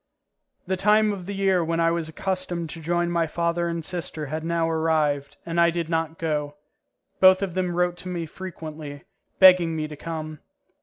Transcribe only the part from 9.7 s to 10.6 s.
me to come.